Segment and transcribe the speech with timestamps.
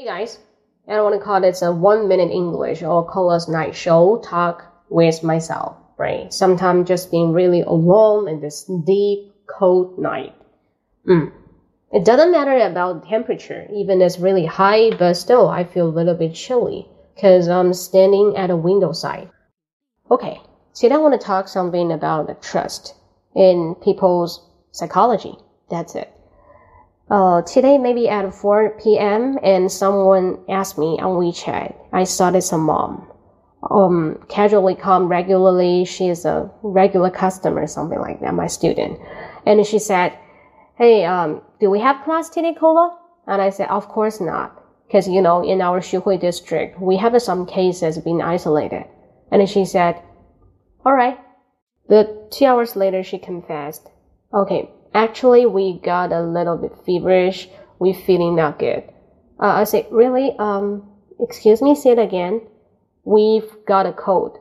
[0.00, 0.38] Hey guys,
[0.88, 4.64] I don't want to call this a one minute English or Cola's night show talk
[4.88, 6.32] with myself, right?
[6.32, 10.34] Sometimes just being really alone in this deep, cold night.
[11.06, 11.32] Mm.
[11.92, 16.14] It doesn't matter about temperature, even it's really high, but still I feel a little
[16.14, 19.28] bit chilly because I'm standing at a window side.
[20.10, 20.40] Okay,
[20.72, 22.94] today I want to talk something about the trust
[23.36, 25.34] in people's psychology.
[25.68, 26.10] That's it.
[27.10, 29.38] Uh, today maybe at 4 p.m.
[29.42, 31.74] and someone asked me on WeChat.
[31.92, 33.08] I saw this mom.
[33.68, 35.84] Um, casually come regularly.
[35.84, 38.98] She is a regular customer, something like that, my student.
[39.44, 40.16] And she said,
[40.78, 42.96] Hey, um, do we have class today, Cola?
[43.26, 44.56] And I said, of course not.
[44.90, 48.86] Cause, you know, in our Xuhui district, we have some cases being isolated.
[49.30, 50.02] And she said,
[50.84, 51.18] all right.
[51.88, 53.88] But two hours later, she confessed,
[54.34, 57.48] okay, Actually, we got a little bit feverish.
[57.78, 58.84] We feeling not good.
[59.40, 60.34] Uh, I said, really?
[60.38, 60.90] Um,
[61.20, 62.42] excuse me, say it again.
[63.04, 64.38] We've got a cold.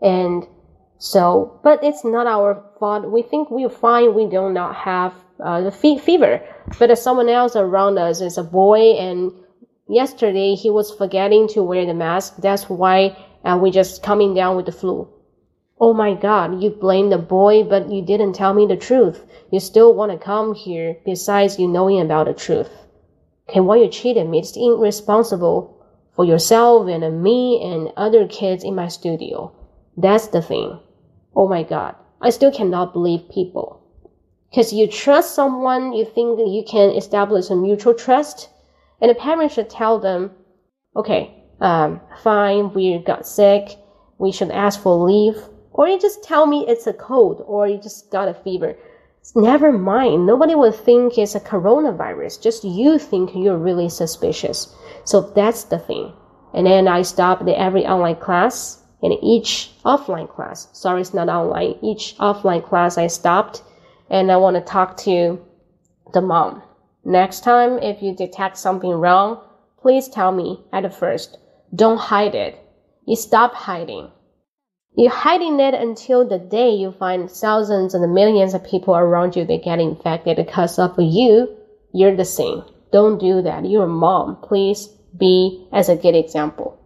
[0.00, 0.46] And
[0.98, 3.10] so, but it's not our fault.
[3.10, 4.14] We think we're fine.
[4.14, 6.40] We do not have uh, the fe- fever.
[6.78, 9.32] But someone else around us is a boy and
[9.88, 12.36] yesterday he was forgetting to wear the mask.
[12.38, 15.08] That's why uh, we just coming down with the flu.
[15.80, 19.24] Oh my God, you blame the boy, but you didn't tell me the truth.
[19.52, 22.70] You still want to come here besides you knowing about the truth.
[23.48, 24.40] Okay, why you cheated me?
[24.40, 25.80] It's irresponsible
[26.16, 29.54] for yourself and me and other kids in my studio.
[29.96, 30.80] That's the thing.
[31.36, 33.80] Oh my God, I still cannot believe people.
[34.52, 38.48] Cause you trust someone, you think you can establish a mutual trust,
[39.00, 40.32] and the parents should tell them,
[40.96, 43.76] okay, um, fine, we got sick,
[44.18, 45.36] we should ask for leave
[45.78, 48.76] or you just tell me it's a cold or you just got a fever.
[49.36, 50.26] Never mind.
[50.26, 52.42] Nobody would think it's a coronavirus.
[52.42, 54.74] Just you think you're really suspicious.
[55.04, 56.12] So that's the thing.
[56.52, 60.66] And then I stopped every online class and each offline class.
[60.72, 61.76] Sorry, it's not online.
[61.80, 63.62] Each offline class I stopped
[64.10, 65.40] and I want to talk to
[66.12, 66.60] the mom.
[67.04, 69.40] Next time, if you detect something wrong,
[69.80, 71.38] please tell me at first.
[71.72, 72.58] Don't hide it.
[73.06, 74.10] You stop hiding.
[74.98, 79.44] You're hiding it until the day you find thousands and millions of people around you
[79.44, 81.56] that get infected because of you.
[81.92, 82.64] You're the same.
[82.90, 83.64] Don't do that.
[83.64, 84.38] You're a mom.
[84.42, 86.82] Please be as a good example.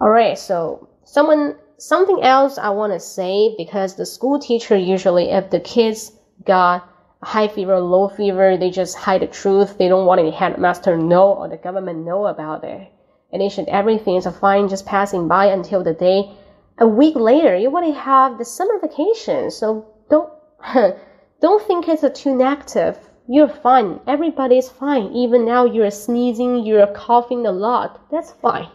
[0.00, 0.38] All right.
[0.38, 5.60] So someone, something else I want to say because the school teacher usually, if the
[5.60, 6.10] kids
[6.42, 6.88] got
[7.22, 9.76] high fever, low fever, they just hide the truth.
[9.76, 12.90] They don't want any headmaster know or the government know about it
[13.32, 16.32] and it should everything is fine just passing by until the day.
[16.78, 20.30] A week later you want to have the summer vacation so don't
[21.40, 22.98] don't think it's a too negative.
[23.28, 24.00] You're fine.
[24.06, 25.12] Everybody's fine.
[25.12, 28.10] Even now you're sneezing you're coughing a lot.
[28.10, 28.68] That's fine.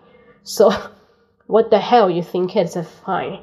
[0.43, 0.71] So
[1.47, 3.39] what the hell you think it's a fine?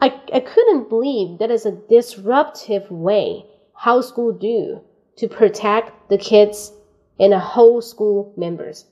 [0.00, 3.44] I, I couldn't believe that is a disruptive way
[3.74, 4.80] how school do
[5.16, 6.72] to protect the kids
[7.20, 8.86] and the whole school members.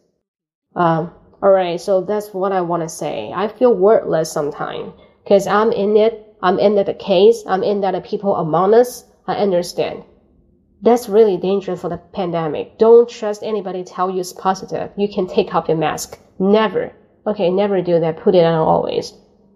[0.77, 1.13] Um,
[1.43, 3.33] Alright, so that's what I want to say.
[3.35, 4.93] I feel worthless sometimes
[5.25, 6.37] because I'm in it.
[6.43, 7.43] I'm in that case.
[7.47, 9.05] I'm in that people among us.
[9.27, 10.05] I understand.
[10.83, 12.79] That's really dangerous for the pandemic.
[12.79, 14.91] Don't trust anybody tell you it's positive.
[14.97, 16.19] You can take off your mask.
[16.39, 16.93] Never.
[17.27, 18.17] Okay, never do that.
[18.19, 19.13] Put it on always.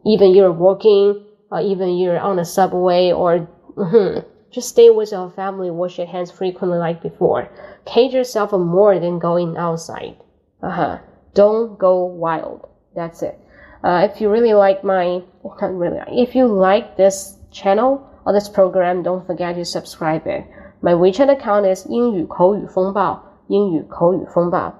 [0.06, 4.20] Even you're walking, or even you're on the subway, or mm-hmm,
[4.50, 5.70] just stay with your family.
[5.70, 7.48] Wash your hands frequently like before.
[7.86, 10.16] Cage yourself more than going outside.
[10.62, 10.98] Uh huh
[11.33, 12.67] Don't go wild.
[12.95, 13.39] That's it.
[13.83, 18.49] Uh, if you really like my, not really, if you like this channel or this
[18.49, 20.45] program, don't forget to subscribe it.
[20.81, 24.73] My WeChat account is 英语口语风暴,英语口语风暴.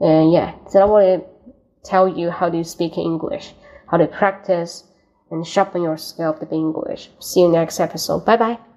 [0.00, 1.26] And yeah, so I want to
[1.84, 3.52] tell you how to speak English,
[3.86, 4.82] how to practice
[5.30, 7.10] and sharpen your skill to be English.
[7.20, 8.24] See you next episode.
[8.24, 8.67] Bye bye.